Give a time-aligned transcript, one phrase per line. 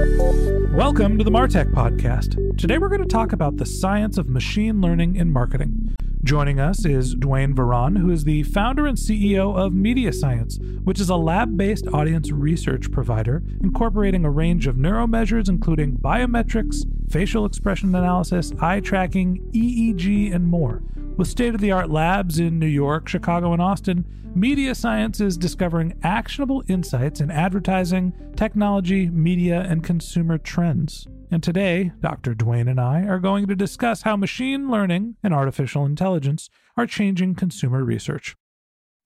[0.00, 2.56] Welcome to the Martech Podcast.
[2.56, 5.94] Today we're going to talk about the science of machine learning in marketing.
[6.24, 11.00] Joining us is Duane Varan, who is the founder and CEO of Media Science, which
[11.00, 16.78] is a lab based audience research provider incorporating a range of neuromeasures, including biometrics,
[17.10, 20.82] facial expression analysis, eye tracking, EEG, and more.
[21.20, 25.36] With state of the art labs in New York, Chicago, and Austin, Media Science is
[25.36, 31.06] discovering actionable insights in advertising, technology, media, and consumer trends.
[31.30, 32.32] And today, Dr.
[32.34, 36.48] Duane and I are going to discuss how machine learning and artificial intelligence
[36.78, 38.34] are changing consumer research.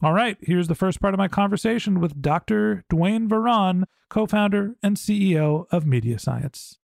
[0.01, 2.85] All right, here's the first part of my conversation with Dr.
[2.89, 6.79] Duane Varan, co founder and CEO of Media Science.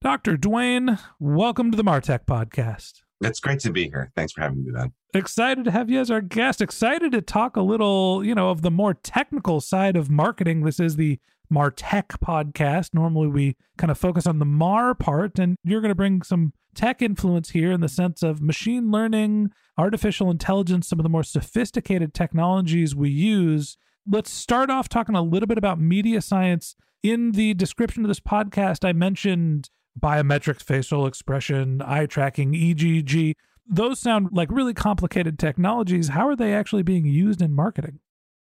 [0.00, 0.36] Dr.
[0.36, 3.02] Duane, welcome to the Martech podcast.
[3.20, 4.12] It's great to be here.
[4.14, 4.92] Thanks for having me, Ben.
[5.14, 6.60] Excited to have you as our guest.
[6.60, 10.62] Excited to talk a little, you know, of the more technical side of marketing.
[10.62, 11.18] This is the
[11.52, 12.92] Martech podcast.
[12.92, 16.52] Normally we kind of focus on the Mar part, and you're going to bring some
[16.74, 21.22] tech influence here in the sense of machine learning, artificial intelligence, some of the more
[21.22, 23.78] sophisticated technologies we use.
[24.06, 26.76] Let's start off talking a little bit about media science.
[27.02, 33.34] In the description of this podcast, I mentioned biometrics, facial expression, eye tracking, EEG.
[33.68, 36.08] Those sound like really complicated technologies.
[36.08, 38.00] How are they actually being used in marketing?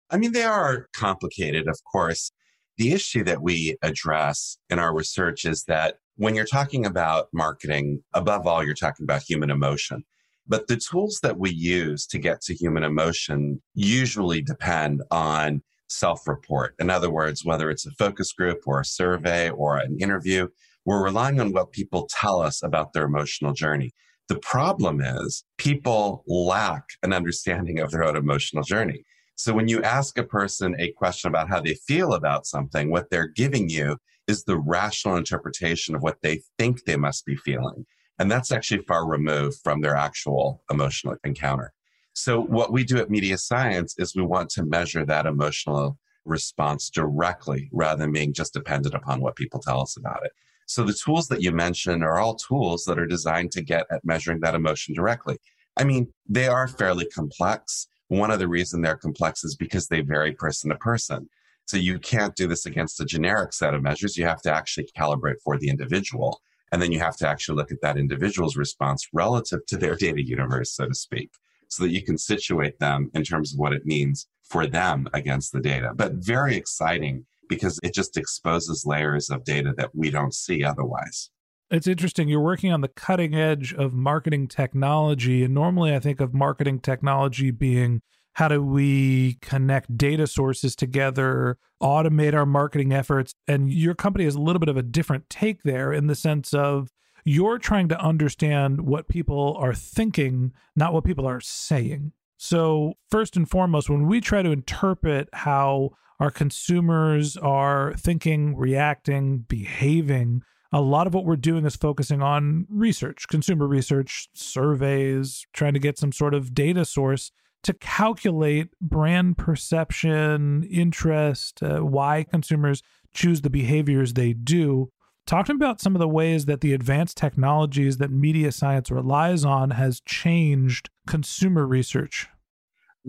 [0.10, 2.32] I mean, they are complicated, of course.
[2.78, 8.04] The issue that we address in our research is that when you're talking about marketing,
[8.14, 10.04] above all, you're talking about human emotion.
[10.48, 16.28] But the tools that we use to get to human emotion usually depend on self
[16.28, 16.76] report.
[16.80, 20.48] In other words, whether it's a focus group or a survey or an interview,
[20.90, 23.92] we're relying on what people tell us about their emotional journey.
[24.28, 29.04] The problem is people lack an understanding of their own emotional journey.
[29.36, 33.12] So when you ask a person a question about how they feel about something, what
[33.12, 33.98] they're giving you
[34.28, 37.86] is the rational interpretation of what they think they must be feeling.
[38.18, 41.72] And that's actually far removed from their actual emotional encounter.
[42.14, 46.90] So what we do at Media Science is we want to measure that emotional response
[46.90, 50.32] directly rather than being just dependent upon what people tell us about it.
[50.70, 54.06] So the tools that you mentioned are all tools that are designed to get at
[54.06, 55.38] measuring that emotion directly.
[55.76, 57.88] I mean, they are fairly complex.
[58.10, 61.28] One of the reason they're complex is because they vary person to person.
[61.66, 64.16] So you can't do this against a generic set of measures.
[64.16, 66.40] You have to actually calibrate for the individual.
[66.72, 70.24] And then you have to actually look at that individual's response relative to their data
[70.24, 71.32] universe, so to speak,
[71.68, 75.52] so that you can situate them in terms of what it means for them against
[75.52, 75.94] the data.
[75.96, 81.30] But very exciting because it just exposes layers of data that we don't see otherwise.
[81.72, 82.30] It's interesting.
[82.30, 85.44] You're working on the cutting edge of marketing technology.
[85.44, 88.02] And normally I think of marketing technology being
[88.34, 93.34] how do we connect data sources together, automate our marketing efforts?
[93.48, 96.54] And your company has a little bit of a different take there in the sense
[96.54, 96.90] of
[97.26, 102.14] you're trying to understand what people are thinking, not what people are saying.
[102.38, 109.40] So, first and foremost, when we try to interpret how our consumers are thinking, reacting,
[109.48, 110.42] behaving.
[110.72, 115.80] A lot of what we're doing is focusing on research, consumer research, surveys, trying to
[115.80, 117.32] get some sort of data source
[117.64, 122.84] to calculate brand perception, interest, uh, why consumers
[123.14, 124.92] choose the behaviors they do.
[125.26, 128.90] Talk to me about some of the ways that the advanced technologies that media science
[128.90, 132.28] relies on has changed consumer research?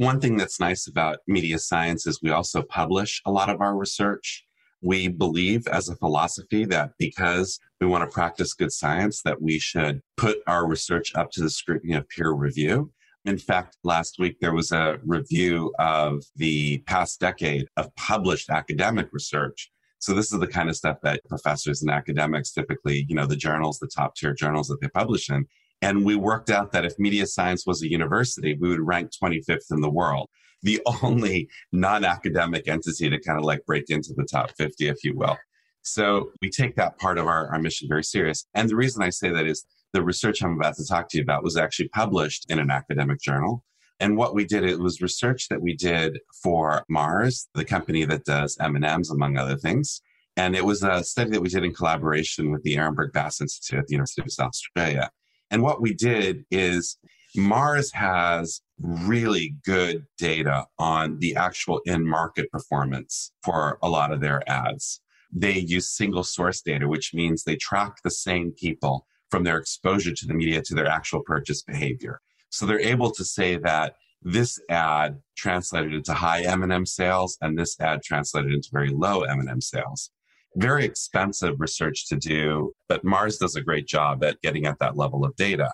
[0.00, 3.76] One thing that's nice about media science is we also publish a lot of our
[3.76, 4.46] research.
[4.80, 9.58] We believe as a philosophy that because we want to practice good science, that we
[9.58, 12.90] should put our research up to the scrutiny of peer review.
[13.26, 19.08] In fact, last week there was a review of the past decade of published academic
[19.12, 19.70] research.
[19.98, 23.36] So this is the kind of stuff that professors and academics typically, you know, the
[23.36, 25.44] journals, the top tier journals that they publish in.
[25.82, 29.70] And we worked out that if media science was a university, we would rank 25th
[29.70, 30.28] in the world.
[30.62, 35.02] The only non academic entity to kind of like break into the top 50, if
[35.04, 35.38] you will.
[35.82, 38.46] So we take that part of our, our mission very serious.
[38.54, 41.22] And the reason I say that is the research I'm about to talk to you
[41.22, 43.64] about was actually published in an academic journal.
[43.98, 48.24] And what we did, it was research that we did for Mars, the company that
[48.24, 50.00] does M&Ms, among other things.
[50.36, 53.80] And it was a study that we did in collaboration with the Ehrenberg Bass Institute
[53.80, 55.10] at the University of South Australia.
[55.50, 56.96] And what we did is
[57.36, 64.20] Mars has really good data on the actual in market performance for a lot of
[64.20, 65.00] their ads.
[65.32, 70.12] They use single source data, which means they track the same people from their exposure
[70.12, 72.20] to the media to their actual purchase behavior.
[72.48, 77.78] So they're able to say that this ad translated into high M&M sales and this
[77.80, 80.10] ad translated into very low M&M sales.
[80.56, 84.96] Very expensive research to do, but Mars does a great job at getting at that
[84.96, 85.72] level of data.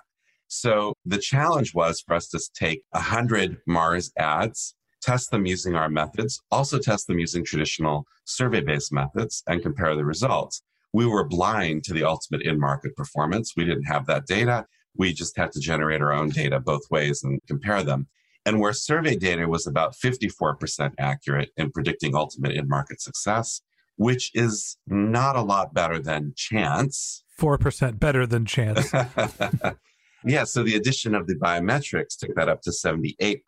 [0.48, 5.88] So the challenge was for us to take 100 Mars ads, test them using our
[5.88, 10.62] methods, also test them using traditional survey based methods and compare the results
[10.96, 13.52] we were blind to the ultimate in market performance.
[13.54, 14.64] We didn't have that data.
[14.96, 18.08] We just had to generate our own data both ways and compare them.
[18.46, 23.60] And where survey data was about 54% accurate in predicting ultimate in market success,
[23.96, 27.24] which is not a lot better than chance.
[27.40, 28.92] 4% better than chance.
[30.24, 33.40] yeah, so the addition of the biometrics took that up to 78%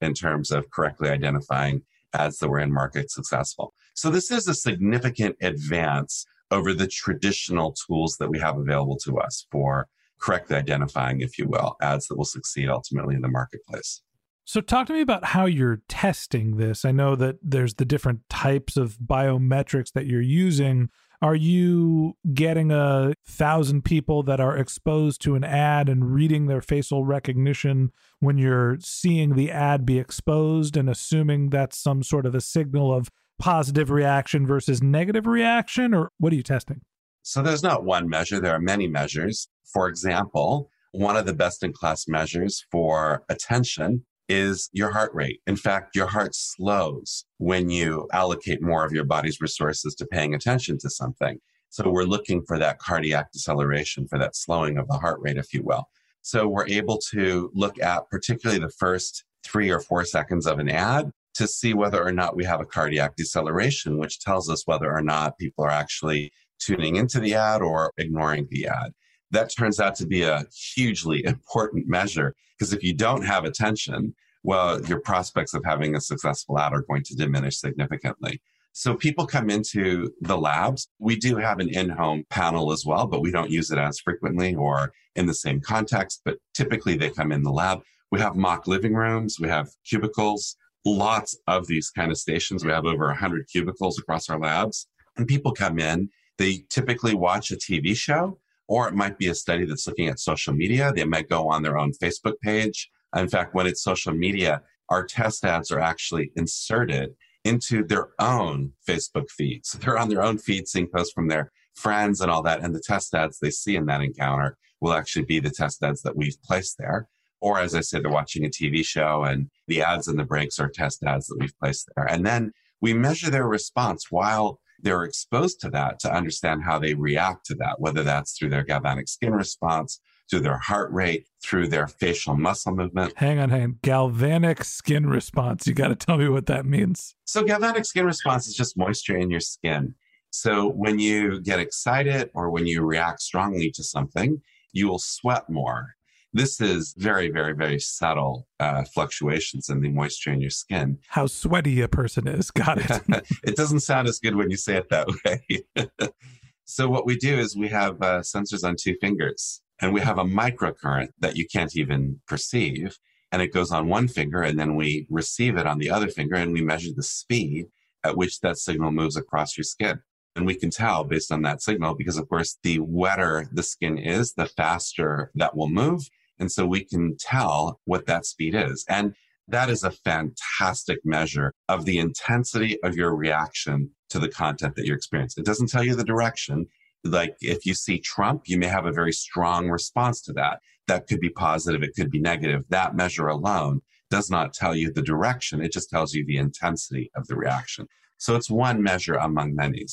[0.00, 1.82] in terms of correctly identifying
[2.14, 3.74] ads that were in market successful.
[3.94, 9.18] So this is a significant advance over the traditional tools that we have available to
[9.18, 9.88] us for
[10.20, 14.02] correctly identifying, if you will, ads that will succeed ultimately in the marketplace.
[14.48, 16.86] So, talk to me about how you're testing this.
[16.86, 20.88] I know that there's the different types of biometrics that you're using.
[21.20, 26.62] Are you getting a thousand people that are exposed to an ad and reading their
[26.62, 27.90] facial recognition
[28.20, 32.90] when you're seeing the ad be exposed and assuming that's some sort of a signal
[32.90, 36.80] of positive reaction versus negative reaction, or what are you testing?
[37.22, 39.46] So there's not one measure, there are many measures.
[39.70, 45.40] For example, one of the best in class measures for attention is your heart rate.
[45.46, 50.34] In fact, your heart slows when you allocate more of your body's resources to paying
[50.34, 51.38] attention to something.
[51.70, 55.52] So we're looking for that cardiac deceleration, for that slowing of the heart rate, if
[55.52, 55.88] you will.
[56.22, 60.68] So we're able to look at particularly the first three or four seconds of an
[60.68, 64.92] ad to see whether or not we have a cardiac deceleration, which tells us whether
[64.92, 68.92] or not people are actually tuning into the ad or ignoring the ad.
[69.30, 70.44] That turns out to be a
[70.74, 76.00] hugely important measure because if you don't have attention, well, your prospects of having a
[76.00, 78.40] successful ad are going to diminish significantly.
[78.72, 80.88] So people come into the labs.
[80.98, 84.54] We do have an in-home panel as well, but we don't use it as frequently
[84.54, 86.22] or in the same context.
[86.24, 87.80] But typically they come in the lab.
[88.12, 89.38] We have mock living rooms.
[89.40, 92.64] We have cubicles lots of these kind of stations.
[92.64, 94.86] We have over 100 cubicles across our labs.
[95.16, 98.38] And people come in, they typically watch a TV show,
[98.68, 100.92] or it might be a study that's looking at social media.
[100.94, 102.90] They might go on their own Facebook page.
[103.16, 108.72] In fact, when it's social media, our test ads are actually inserted into their own
[108.86, 109.64] Facebook feed.
[109.64, 112.60] So they're on their own feed, seeing posts from their friends and all that.
[112.60, 116.02] And the test ads they see in that encounter will actually be the test ads
[116.02, 117.08] that we've placed there.
[117.40, 120.58] Or as I said, they're watching a TV show and the ads and the breaks
[120.58, 122.04] are test ads that we've placed there.
[122.04, 126.94] And then we measure their response while they're exposed to that to understand how they
[126.94, 131.68] react to that, whether that's through their galvanic skin response, through their heart rate, through
[131.68, 133.12] their facial muscle movement.
[133.16, 133.78] Hang on, hang on.
[133.82, 135.66] Galvanic skin response.
[135.66, 137.14] You got to tell me what that means.
[137.24, 139.94] So, galvanic skin response is just moisture in your skin.
[140.30, 144.40] So, when you get excited or when you react strongly to something,
[144.72, 145.94] you will sweat more.
[146.32, 150.98] This is very, very, very subtle uh, fluctuations in the moisture in your skin.
[151.08, 152.50] How sweaty a person is.
[152.52, 153.02] Got it.
[153.44, 155.88] it doesn't sound as good when you say it that way.
[156.64, 160.18] so, what we do is we have uh, sensors on two fingers and we have
[160.18, 162.98] a microcurrent that you can't even perceive.
[163.30, 166.36] And it goes on one finger, and then we receive it on the other finger,
[166.36, 167.66] and we measure the speed
[168.02, 170.00] at which that signal moves across your skin.
[170.34, 173.98] And we can tell based on that signal because, of course, the wetter the skin
[173.98, 176.08] is, the faster that will move.
[176.38, 178.84] And so we can tell what that speed is.
[178.88, 179.14] And
[179.48, 184.86] that is a fantastic measure of the intensity of your reaction to the content that
[184.86, 185.42] you're experiencing.
[185.42, 186.66] It doesn't tell you the direction.
[187.04, 190.60] Like if you see Trump, you may have a very strong response to that.
[190.86, 192.64] That could be positive, it could be negative.
[192.68, 193.80] That measure alone
[194.10, 197.86] does not tell you the direction, it just tells you the intensity of the reaction.
[198.16, 199.86] So it's one measure among many.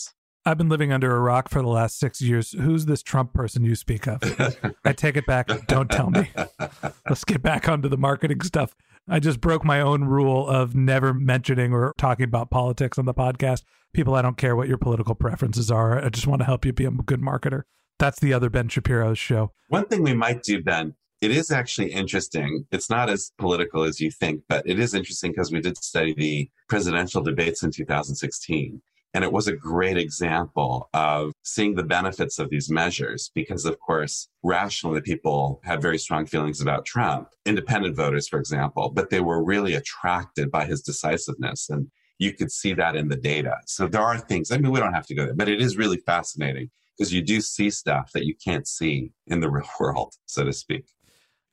[0.47, 2.51] I've been living under a rock for the last six years.
[2.51, 4.19] Who's this Trump person you speak of?
[4.85, 5.49] I take it back.
[5.65, 6.29] Don't tell me.
[7.09, 8.75] Let's get back onto the marketing stuff.
[9.09, 13.13] I just broke my own rule of never mentioning or talking about politics on the
[13.13, 13.63] podcast.
[13.91, 16.03] People, I don't care what your political preferences are.
[16.03, 17.63] I just want to help you be a good marketer.
[17.97, 19.51] That's the other Ben Shapiro's show.
[19.69, 22.67] One thing we might do, Ben, it is actually interesting.
[22.71, 26.13] It's not as political as you think, but it is interesting because we did study
[26.13, 28.81] the presidential debates in 2016.
[29.15, 33.79] And it was a great example of seeing the benefits of these measures because, of
[33.79, 39.21] course, rationally, people had very strong feelings about Trump, independent voters, for example, but they
[39.21, 41.69] were really attracted by his decisiveness.
[41.69, 41.87] And
[42.19, 43.55] you could see that in the data.
[43.67, 45.77] So there are things, I mean, we don't have to go there, but it is
[45.77, 50.13] really fascinating because you do see stuff that you can't see in the real world,
[50.25, 50.87] so to speak.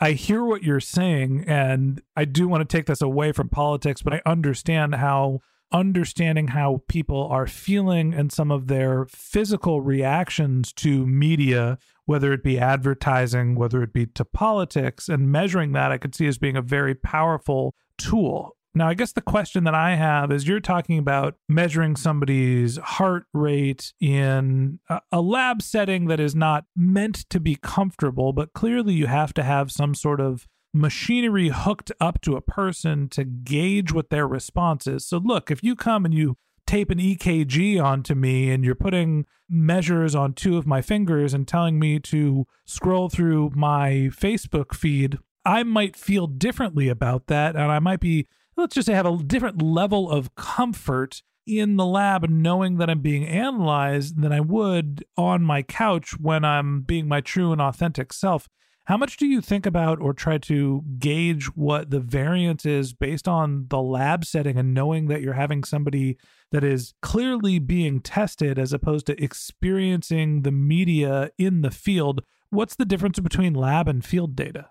[0.00, 4.02] I hear what you're saying, and I do want to take this away from politics,
[4.02, 5.42] but I understand how
[5.73, 12.43] understanding how people are feeling and some of their physical reactions to media, whether it
[12.43, 16.57] be advertising, whether it be to politics, and measuring that I could see as being
[16.57, 18.57] a very powerful tool.
[18.75, 23.25] Now, I guess the question that I have is you're talking about measuring somebody's heart
[23.35, 29.09] rate in a, lab setting that is not meant to be comfortable, but clearly you
[29.09, 34.11] have to have some sort of machinery hooked up to a person to gauge what
[34.11, 35.07] their response is.
[35.07, 36.37] So, look, if you come and you
[36.67, 41.47] tape an EKG onto me and you're putting measures on two of my fingers and
[41.47, 47.57] telling me to scroll through my Facebook feed, I might feel differently about that.
[47.57, 48.26] And I might be,
[48.57, 53.00] let's just say, have a different level of comfort in the lab knowing that I'm
[53.00, 58.12] being analyzed than I would on my couch when I'm being my true and authentic
[58.12, 58.49] self.
[58.87, 63.29] How much do you think about or try to gauge what the variance is based
[63.29, 66.19] on the lab setting and knowing that you're having somebody
[66.51, 72.23] that is clearly being tested as opposed to experiencing the media in the field?
[72.51, 74.71] What's the difference between lab and field data?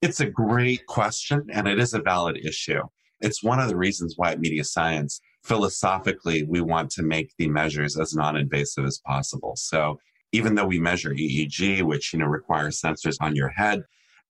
[0.00, 2.82] It's a great question, and it is a valid issue.
[3.20, 7.48] It's one of the reasons why at Media Science, philosophically, we want to make the
[7.48, 9.54] measures as non invasive as possible.
[9.56, 9.98] So
[10.32, 13.82] even though we measure EEG, which you know requires sensors on your head,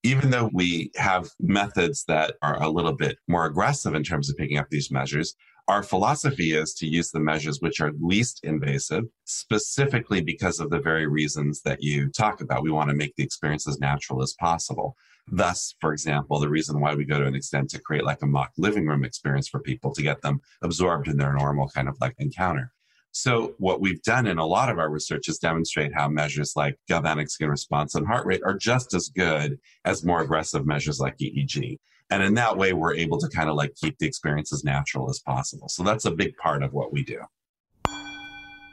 [0.03, 4.37] even though we have methods that are a little bit more aggressive in terms of
[4.37, 5.35] picking up these measures,
[5.67, 10.79] our philosophy is to use the measures which are least invasive, specifically because of the
[10.79, 12.63] very reasons that you talk about.
[12.63, 14.95] We want to make the experience as natural as possible.
[15.27, 18.25] Thus, for example, the reason why we go to an extent to create like a
[18.25, 21.97] mock living room experience for people to get them absorbed in their normal kind of
[22.01, 22.71] like encounter.
[23.11, 26.77] So, what we've done in a lot of our research is demonstrate how measures like
[26.87, 31.17] galvanic skin response and heart rate are just as good as more aggressive measures like
[31.17, 31.77] EEG.
[32.11, 35.09] And in that way, we're able to kind of like keep the experience as natural
[35.09, 35.69] as possible.
[35.69, 37.19] So, that's a big part of what we do.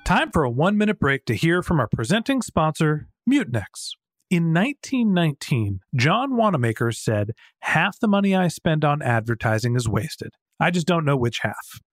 [0.05, 3.95] Time for a one minute break to hear from our presenting sponsor, Mutinex.
[4.29, 10.35] In 1919, John Wanamaker said, Half the money I spend on advertising is wasted.
[10.61, 11.81] I just don't know which half.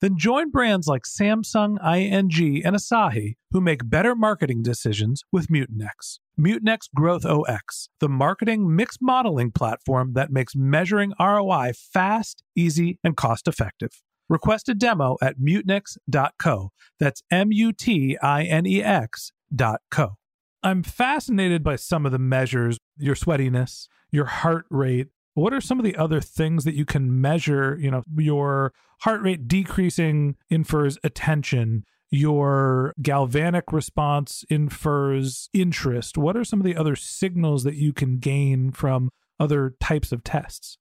[0.00, 6.18] Then join brands like Samsung, ING, and Asahi who make better marketing decisions with Mutinex.
[6.38, 13.16] Mutinex Growth OS, the marketing mix modeling platform that makes measuring ROI fast, easy, and
[13.16, 14.02] cost effective.
[14.28, 16.70] Request a demo at mutinex.co.
[17.00, 20.14] That's M U T I N E X.co.
[20.62, 25.08] I'm fascinated by some of the measures your sweatiness, your heart rate.
[25.38, 27.78] What are some of the other things that you can measure?
[27.80, 36.18] You know, your heart rate decreasing infers attention, your galvanic response infers interest.
[36.18, 40.24] What are some of the other signals that you can gain from other types of
[40.24, 40.76] tests?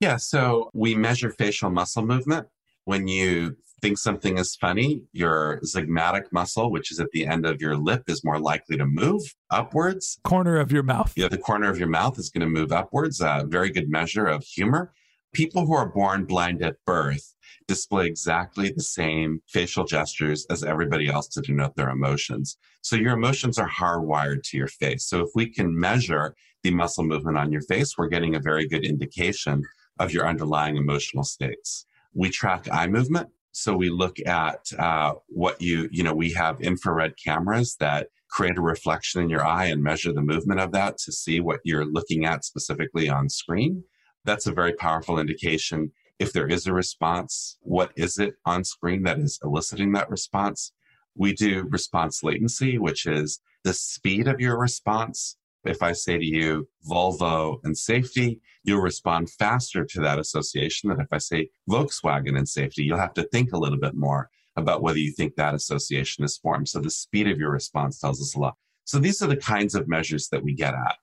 [0.00, 2.48] Yeah, so we measure facial muscle movement.
[2.84, 7.60] When you think something is funny, your zygomatic muscle, which is at the end of
[7.60, 10.18] your lip, is more likely to move upwards.
[10.24, 11.12] Corner of your mouth.
[11.16, 13.20] Yeah, the corner of your mouth is going to move upwards.
[13.20, 14.92] A very good measure of humor.
[15.32, 17.34] People who are born blind at birth
[17.66, 22.56] display exactly the same facial gestures as everybody else to denote their emotions.
[22.82, 25.06] So your emotions are hardwired to your face.
[25.06, 28.68] So if we can measure the muscle movement on your face, we're getting a very
[28.68, 29.62] good indication
[29.98, 31.86] of your underlying emotional states.
[32.14, 33.28] We track eye movement.
[33.52, 38.58] So we look at uh, what you, you know, we have infrared cameras that create
[38.58, 41.84] a reflection in your eye and measure the movement of that to see what you're
[41.84, 43.84] looking at specifically on screen.
[44.24, 45.92] That's a very powerful indication.
[46.18, 50.72] If there is a response, what is it on screen that is eliciting that response?
[51.14, 56.24] We do response latency, which is the speed of your response if I say to
[56.24, 62.36] you Volvo and safety, you'll respond faster to that association than if I say Volkswagen
[62.36, 62.84] and safety.
[62.84, 66.36] You'll have to think a little bit more about whether you think that association is
[66.38, 66.68] formed.
[66.68, 68.54] So the speed of your response tells us a lot.
[68.84, 70.96] So these are the kinds of measures that we get at.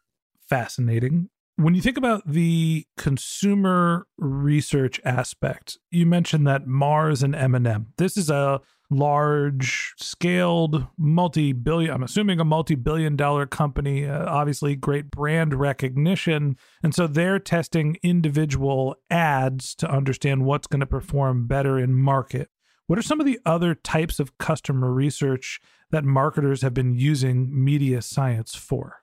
[0.50, 1.30] Fascinating.
[1.58, 7.88] When you think about the consumer research aspect, you mentioned that Mars and M&M.
[7.98, 8.62] This is a
[8.92, 16.58] large scaled multi-billion i'm assuming a multi-billion dollar company uh, obviously great brand recognition.
[16.84, 22.50] And so they're testing individual ads to understand what's going to perform better in market.
[22.88, 25.60] What are some of the other types of customer research
[25.92, 28.98] that marketers have been using media science for?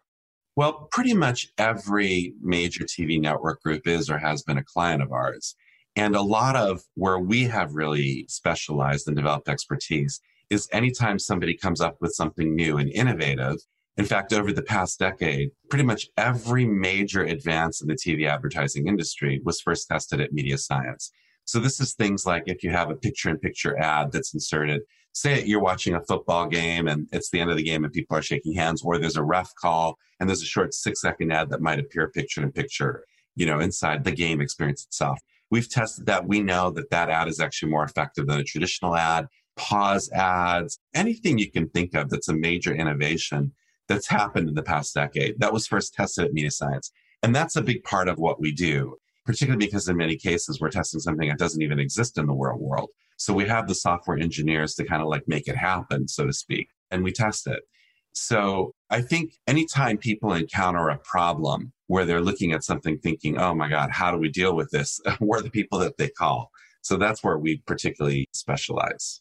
[0.57, 5.13] Well pretty much every major tv network group is or has been a client of
[5.13, 5.55] ours
[5.97, 10.21] and a lot of where we have really specialized and developed expertise
[10.51, 13.57] is anytime somebody comes up with something new and innovative.
[13.97, 18.87] In fact, over the past decade, pretty much every major advance in the TV advertising
[18.87, 21.11] industry was first tested at media science.
[21.45, 24.83] So this is things like if you have a picture in picture ad that's inserted,
[25.15, 28.17] say you're watching a football game and it's the end of the game and people
[28.17, 31.51] are shaking hands, or there's a ref call and there's a short six second ad
[31.51, 35.19] that might appear picture in picture, you know, inside the game experience itself.
[35.51, 36.27] We've tested that.
[36.27, 39.29] We know that that ad is actually more effective than a traditional ad.
[39.57, 43.53] Pause ads, anything you can think of that's a major innovation
[43.89, 45.41] that's happened in the past decade.
[45.41, 46.93] That was first tested at Media Science.
[47.23, 50.71] And that's a big part of what we do, particularly because in many cases we're
[50.71, 52.91] testing something that doesn't even exist in the real world.
[53.17, 56.33] So we have the software engineers to kind of like make it happen, so to
[56.33, 57.63] speak, and we test it.
[58.15, 63.55] So I think anytime people encounter a problem where they're looking at something thinking, oh
[63.55, 65.01] my God, how do we deal with this?
[65.21, 66.51] we're the people that they call.
[66.83, 69.21] So that's where we particularly specialize.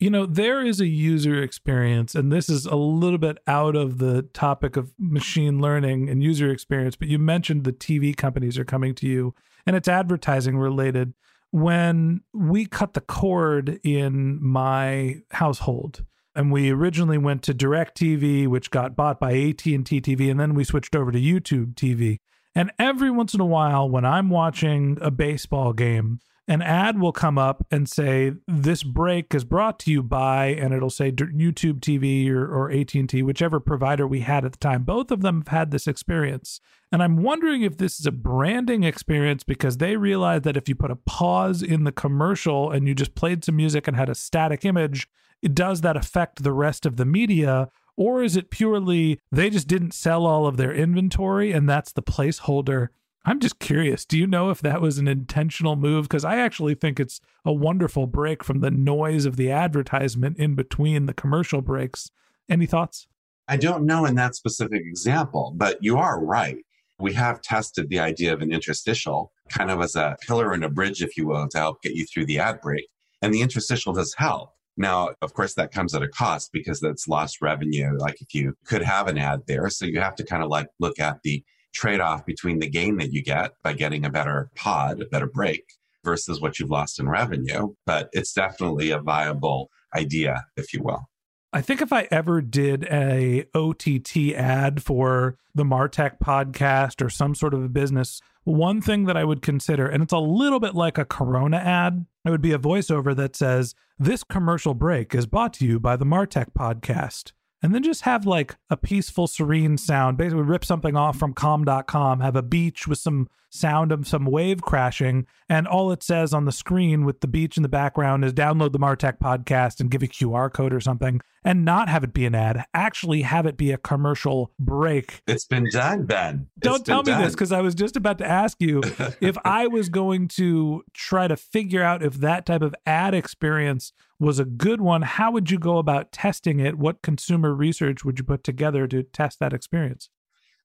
[0.00, 3.98] You know, there is a user experience, and this is a little bit out of
[3.98, 8.64] the topic of machine learning and user experience, but you mentioned the TV companies are
[8.64, 9.34] coming to you
[9.66, 11.14] and it's advertising related.
[11.50, 18.70] When we cut the cord in my household, and we originally went to DirecTV, which
[18.70, 22.18] got bought by AT&T TV, and then we switched over to YouTube TV.
[22.54, 27.12] And every once in a while, when I'm watching a baseball game, an ad will
[27.12, 31.80] come up and say, "This break is brought to you by," and it'll say YouTube
[31.80, 34.82] TV or, or AT&T, whichever provider we had at the time.
[34.82, 36.58] Both of them have had this experience,
[36.90, 40.74] and I'm wondering if this is a branding experience because they realized that if you
[40.74, 44.14] put a pause in the commercial and you just played some music and had a
[44.14, 45.06] static image,
[45.42, 47.68] does that affect the rest of the media?
[47.96, 52.02] Or is it purely they just didn't sell all of their inventory and that's the
[52.02, 52.88] placeholder?
[53.24, 54.04] I'm just curious.
[54.04, 56.04] Do you know if that was an intentional move?
[56.04, 60.54] Because I actually think it's a wonderful break from the noise of the advertisement in
[60.54, 62.10] between the commercial breaks.
[62.48, 63.06] Any thoughts?
[63.48, 66.58] I don't know in that specific example, but you are right.
[66.98, 70.68] We have tested the idea of an interstitial kind of as a pillar and a
[70.68, 72.88] bridge, if you will, to help get you through the ad break.
[73.20, 74.54] And the interstitial does help.
[74.78, 77.98] Now, of course, that comes at a cost because that's lost revenue.
[77.98, 79.68] Like if you could have an ad there.
[79.70, 81.42] So you have to kind of like look at the
[81.74, 85.26] trade off between the gain that you get by getting a better pod, a better
[85.26, 85.64] break,
[86.04, 87.74] versus what you've lost in revenue.
[87.86, 91.08] But it's definitely a viable idea, if you will.
[91.50, 97.34] I think if I ever did a OTT ad for the Martech podcast or some
[97.34, 100.74] sort of a business, one thing that I would consider, and it's a little bit
[100.74, 105.24] like a Corona ad, it would be a voiceover that says, This commercial break is
[105.24, 107.32] brought to you by the Martech podcast
[107.62, 110.16] and then just have like a peaceful, serene sound.
[110.18, 114.62] Basically, rip something off from calm.com, have a beach with some sound of some wave
[114.62, 118.32] crashing, and all it says on the screen with the beach in the background is
[118.32, 122.12] download the Martech podcast and give a QR code or something, and not have it
[122.12, 122.64] be an ad.
[122.74, 125.22] Actually, have it be a commercial break.
[125.26, 126.48] It's been done, Ben.
[126.56, 127.22] It's Don't tell me done.
[127.22, 128.82] this because I was just about to ask you
[129.20, 133.92] if I was going to try to figure out if that type of ad experience
[134.20, 136.76] was a good one, how would you go about testing it?
[136.76, 140.10] What consumer research would you put together to test that experience?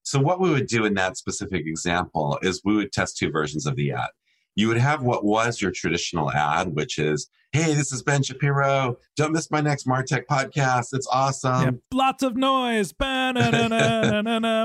[0.04, 3.66] So, what we would do in that specific example is we would test two versions
[3.66, 4.10] of the ad.
[4.54, 8.96] You would have what was your traditional ad, which is, hey, this is Ben Shapiro.
[9.16, 10.88] Don't miss my next Martech podcast.
[10.92, 11.62] It's awesome.
[11.64, 12.92] yeah, lots of noise.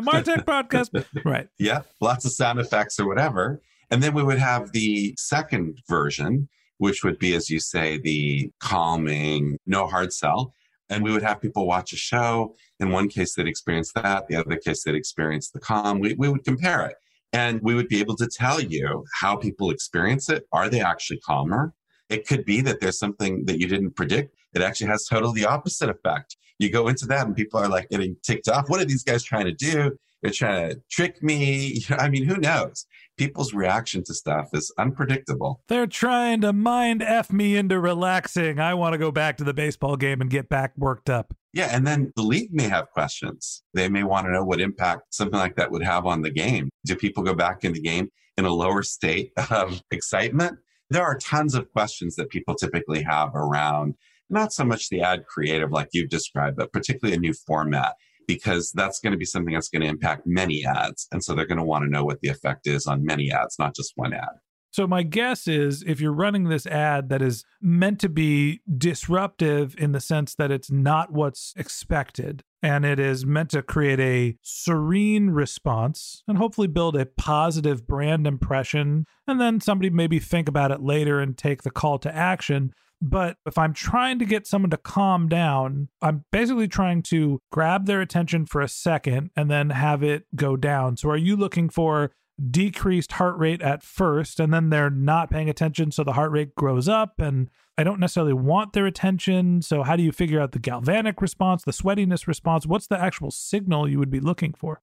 [0.06, 1.06] Martech podcast.
[1.26, 1.48] Right.
[1.58, 3.62] Yeah, lots of sound effects or whatever.
[3.90, 8.52] And then we would have the second version, which would be, as you say, the
[8.60, 10.54] calming, no hard sell.
[10.90, 12.56] And we would have people watch a show.
[12.80, 14.28] In one case, they'd experience that.
[14.28, 16.00] The other case, they'd experience the calm.
[16.00, 16.96] We, we would compare it.
[17.32, 20.46] And we would be able to tell you how people experience it.
[20.52, 21.74] Are they actually calmer?
[22.10, 24.36] It could be that there's something that you didn't predict.
[24.56, 26.38] It actually has totally the opposite effect.
[26.58, 28.68] You go into that and people are like getting ticked off.
[28.68, 29.96] What are these guys trying to do?
[30.22, 31.84] They're trying to trick me.
[31.90, 32.86] I mean, who knows?
[33.18, 35.62] People's reaction to stuff is unpredictable.
[35.68, 38.60] They're trying to mind F me into relaxing.
[38.60, 41.34] I want to go back to the baseball game and get back worked up.
[41.54, 41.70] Yeah.
[41.72, 43.64] And then the league may have questions.
[43.74, 46.70] They may want to know what impact something like that would have on the game.
[46.86, 50.60] Do people go back in the game in a lower state of excitement?
[50.90, 53.96] There are tons of questions that people typically have around
[54.30, 57.96] not so much the ad creative like you've described, but particularly a new format,
[58.30, 61.08] because that's going to be something that's going to impact many ads.
[61.12, 63.58] And so they're going to want to know what the effect is on many ads,
[63.58, 64.30] not just one ad.
[64.72, 69.76] So, my guess is if you're running this ad that is meant to be disruptive
[69.80, 74.38] in the sense that it's not what's expected and it is meant to create a
[74.44, 80.70] serene response and hopefully build a positive brand impression, and then somebody maybe think about
[80.70, 82.72] it later and take the call to action.
[83.02, 87.86] But if I'm trying to get someone to calm down, I'm basically trying to grab
[87.86, 90.98] their attention for a second and then have it go down.
[90.98, 92.12] So, are you looking for
[92.52, 96.56] decreased heart rate at first and then they're not paying attention so the heart rate
[96.56, 99.62] grows up and I don't necessarily want their attention?
[99.62, 102.66] So how do you figure out the galvanic response the sweatiness response?
[102.66, 104.82] What's the actual signal you would be looking for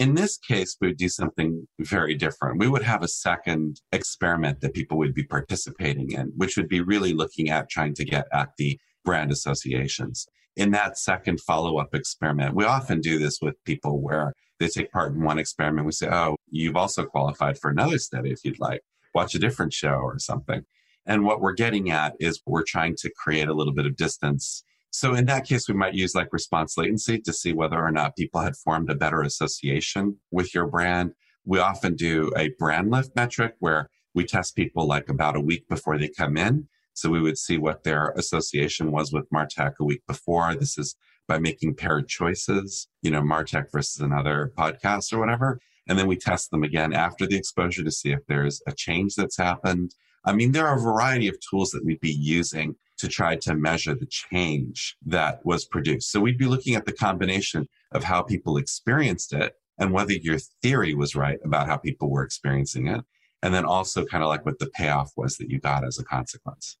[0.00, 2.58] In this case, we would do something very different.
[2.58, 6.80] We would have a second experiment that people would be participating in, which would be
[6.80, 10.26] really looking at trying to get at the brand associations.
[10.56, 14.90] In that second follow up experiment, we often do this with people where they take
[14.90, 15.84] part in one experiment.
[15.84, 18.80] We say, Oh, you've also qualified for another study if you'd like.
[19.14, 20.62] Watch a different show or something.
[21.04, 24.64] And what we're getting at is we're trying to create a little bit of distance.
[24.90, 28.16] So in that case, we might use like response latency to see whether or not
[28.16, 31.12] people had formed a better association with your brand.
[31.44, 35.68] We often do a brand lift metric where we test people like about a week
[35.68, 36.68] before they come in.
[36.94, 40.54] So we would see what their association was with Martech a week before.
[40.56, 40.96] This is
[41.28, 45.60] by making paired choices, you know, Martech versus another podcast or whatever.
[45.86, 49.14] And then we test them again after the exposure to see if there's a change
[49.14, 49.94] that's happened.
[50.24, 53.54] I mean, there are a variety of tools that we'd be using to try to
[53.54, 56.10] measure the change that was produced.
[56.10, 60.38] So we'd be looking at the combination of how people experienced it and whether your
[60.62, 63.02] theory was right about how people were experiencing it.
[63.42, 66.04] And then also kind of like what the payoff was that you got as a
[66.04, 66.76] consequence.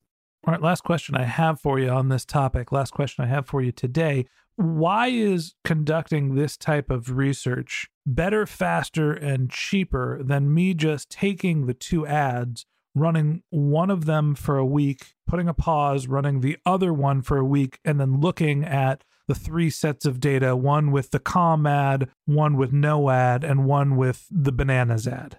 [0.46, 3.46] all right last question i have for you on this topic last question i have
[3.46, 10.52] for you today why is conducting this type of research better faster and cheaper than
[10.52, 15.54] me just taking the two ads running one of them for a week, putting a
[15.54, 20.04] pause, running the other one for a week, and then looking at the three sets
[20.04, 24.52] of data one with the calm ad, one with no ad, and one with the
[24.52, 25.38] bananas ad.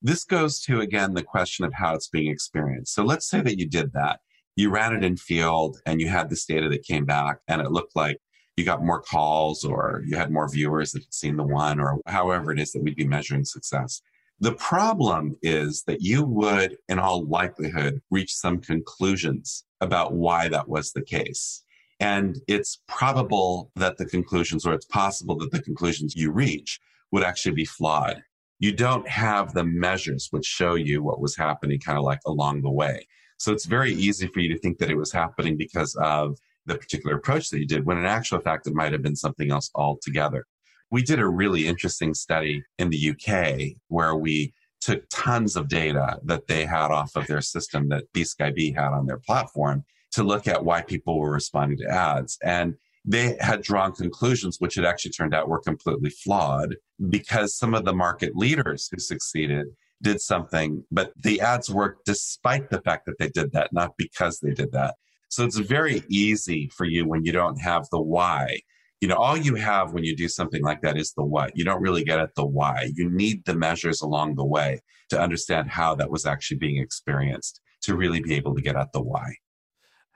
[0.00, 2.94] This goes to, again, the question of how it's being experienced.
[2.94, 4.20] So let's say that you did that.
[4.56, 7.70] You ran it in field and you had this data that came back and it
[7.70, 8.18] looked like
[8.56, 11.98] you got more calls or you had more viewers that had seen the one or
[12.06, 14.00] however it is that we'd be measuring success.
[14.40, 20.68] The problem is that you would, in all likelihood, reach some conclusions about why that
[20.68, 21.64] was the case.
[22.00, 26.78] And it's probable that the conclusions, or it's possible that the conclusions you reach
[27.10, 28.22] would actually be flawed.
[28.58, 32.62] you don't have the measures which show you what was happening kind of like along
[32.62, 33.06] the way.
[33.38, 36.76] So it's very easy for you to think that it was happening because of the
[36.76, 39.70] particular approach that you did, when in actual fact, it might have been something else
[39.74, 40.44] altogether.
[40.90, 46.18] We did a really interesting study in the UK where we took tons of data
[46.24, 50.46] that they had off of their system that BSkyB had on their platform to look
[50.46, 52.38] at why people were responding to ads.
[52.42, 52.74] And
[53.04, 56.76] they had drawn conclusions, which it actually turned out were completely flawed
[57.08, 59.66] because some of the market leaders who succeeded
[60.02, 64.40] did something, but the ads worked despite the fact that they did that, not because
[64.40, 64.94] they did that.
[65.28, 68.60] So it's very easy for you when you don't have the why.
[69.00, 71.52] You know, all you have when you do something like that is the what.
[71.54, 72.90] You don't really get at the why.
[72.94, 74.80] You need the measures along the way
[75.10, 78.92] to understand how that was actually being experienced to really be able to get at
[78.92, 79.34] the why.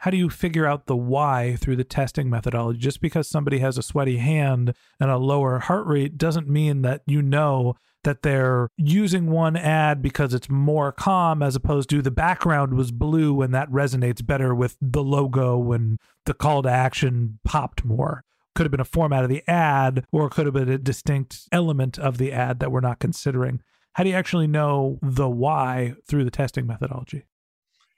[0.02, 2.80] How do you figure out the why through the testing methodology?
[2.80, 7.02] Just because somebody has a sweaty hand and a lower heart rate doesn't mean that
[7.06, 12.10] you know that they're using one ad because it's more calm as opposed to the
[12.10, 17.38] background was blue and that resonates better with the logo and the call to action
[17.44, 18.24] popped more.
[18.54, 21.98] Could have been a format of the ad or could have been a distinct element
[21.98, 23.62] of the ad that we're not considering.
[23.94, 27.24] How do you actually know the why through the testing methodology?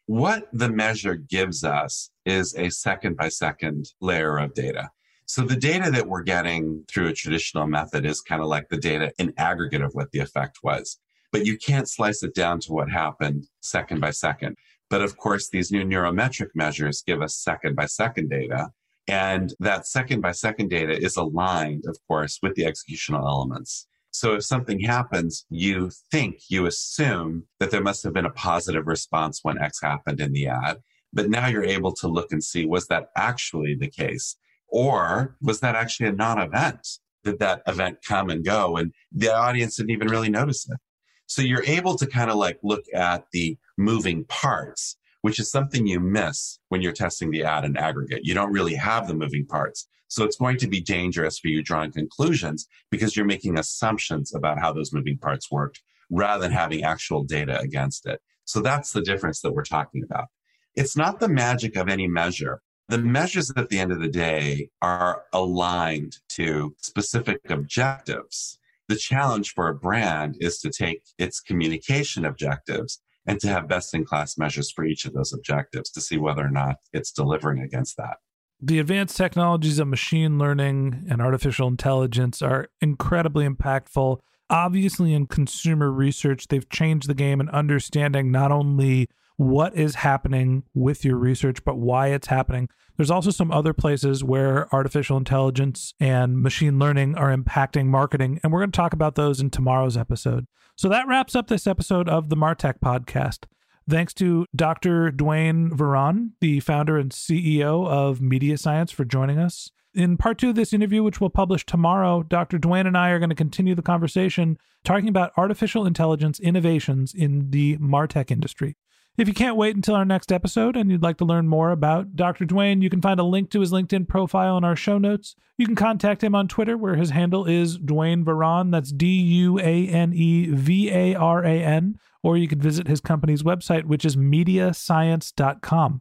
[0.07, 4.91] What the measure gives us is a second by second layer of data.
[5.27, 8.77] So the data that we're getting through a traditional method is kind of like the
[8.77, 10.99] data in aggregate of what the effect was.
[11.33, 14.57] But you can't slice it down to what happened second by second.
[14.91, 18.69] But of course, these new neurometric measures give us second by second data.
[19.07, 23.87] And that second by second data is aligned, of course, with the executional elements.
[24.11, 28.87] So if something happens, you think, you assume that there must have been a positive
[28.87, 30.79] response when X happened in the ad.
[31.13, 34.37] But now you're able to look and see, was that actually the case?
[34.69, 36.87] Or was that actually a non event?
[37.25, 40.79] Did that event come and go and the audience didn't even really notice it?
[41.27, 45.87] So you're able to kind of like look at the moving parts, which is something
[45.87, 48.27] you miss when you're testing the ad in aggregate.
[48.27, 49.89] You don't really have the moving parts.
[50.07, 54.59] So it's going to be dangerous for you drawing conclusions because you're making assumptions about
[54.59, 58.21] how those moving parts worked rather than having actual data against it.
[58.45, 60.27] So that's the difference that we're talking about.
[60.75, 62.61] It's not the magic of any measure.
[62.91, 68.59] The measures at the end of the day are aligned to specific objectives.
[68.89, 73.95] The challenge for a brand is to take its communication objectives and to have best
[73.95, 77.63] in class measures for each of those objectives to see whether or not it's delivering
[77.63, 78.17] against that.
[78.61, 84.21] The advanced technologies of machine learning and artificial intelligence are incredibly impactful.
[84.49, 90.63] Obviously, in consumer research, they've changed the game in understanding not only what is happening
[90.75, 92.69] with your research, but why it's happening.
[92.97, 98.53] There's also some other places where artificial intelligence and machine learning are impacting marketing, and
[98.53, 100.47] we're going to talk about those in tomorrow's episode.
[100.77, 103.45] So that wraps up this episode of the Martech podcast.
[103.89, 105.11] Thanks to Dr.
[105.11, 109.71] Duane Varan, the founder and CEO of Media Science, for joining us.
[109.95, 112.59] In part two of this interview, which we'll publish tomorrow, Dr.
[112.59, 117.51] Duane and I are going to continue the conversation talking about artificial intelligence innovations in
[117.51, 118.77] the Martech industry.
[119.17, 122.17] If you can't wait until our next episode and you'd like to learn more about
[122.17, 122.45] Dr.
[122.45, 125.37] Duane, you can find a link to his LinkedIn profile in our show notes.
[125.57, 128.73] You can contact him on Twitter, where his handle is Duane Varan.
[128.73, 131.97] That's D U A N E V A R A N.
[132.25, 136.01] Or you could visit his company's website, which is mediascience.com.